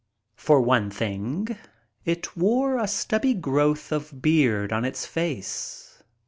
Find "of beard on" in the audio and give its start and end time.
3.91-4.83